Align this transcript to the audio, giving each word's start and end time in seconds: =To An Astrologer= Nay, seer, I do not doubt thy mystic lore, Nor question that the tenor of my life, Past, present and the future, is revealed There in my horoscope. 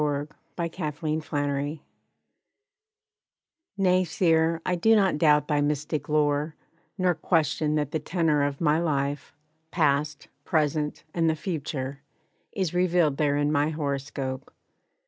=To 0.01 0.07
An 0.57 0.71
Astrologer= 0.79 1.79
Nay, 3.77 4.03
seer, 4.03 4.59
I 4.65 4.73
do 4.73 4.95
not 4.95 5.19
doubt 5.19 5.47
thy 5.47 5.61
mystic 5.61 6.09
lore, 6.09 6.55
Nor 6.97 7.13
question 7.13 7.75
that 7.75 7.91
the 7.91 7.99
tenor 7.99 8.41
of 8.41 8.59
my 8.59 8.79
life, 8.79 9.35
Past, 9.69 10.27
present 10.43 11.03
and 11.13 11.29
the 11.29 11.35
future, 11.35 12.01
is 12.51 12.73
revealed 12.73 13.17
There 13.17 13.37
in 13.37 13.51
my 13.51 13.69
horoscope. 13.69 14.51